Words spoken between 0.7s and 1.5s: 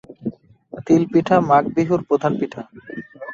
তিল পিঠা